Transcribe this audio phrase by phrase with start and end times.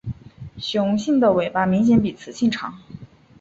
[0.57, 2.79] 雄性的尾巴明显比雌性长。